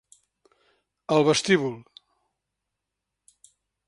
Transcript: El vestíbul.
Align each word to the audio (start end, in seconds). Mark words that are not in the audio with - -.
El 1.15 1.27
vestíbul. 1.27 1.75